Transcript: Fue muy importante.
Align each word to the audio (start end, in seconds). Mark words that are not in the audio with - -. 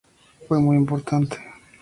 Fue 0.47 0.59
muy 0.59 0.77
importante. 0.77 1.37